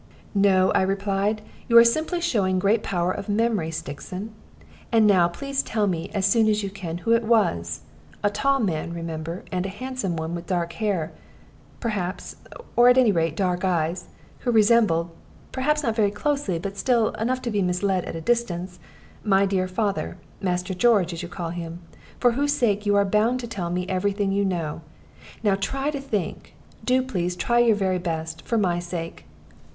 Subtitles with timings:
[0.33, 4.31] "No," I replied; "you are simply showing great power of memory, Stixon.
[4.91, 7.81] And now please to tell me, as soon as you can, who it was
[8.23, 11.11] a tall man, remember, and a handsome one, with dark hair,
[11.79, 12.35] perhaps,
[12.75, 14.07] or at any rate dark eyes
[14.39, 15.11] who resembled
[15.51, 18.79] (perhaps not very closely, but still enough to mislead at a distance)
[19.23, 21.77] my dear father Master George, as you call him,
[22.19, 24.81] for whose sake you are bound to tell me every thing you know.
[25.43, 29.27] Now try to think do please try your very best, for my sake."